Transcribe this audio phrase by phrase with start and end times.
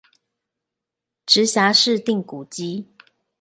[1.27, 2.87] 直轄市定古蹟